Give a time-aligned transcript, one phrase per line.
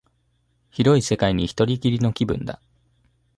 [0.71, 2.59] 広い世界に一人きりの気分だ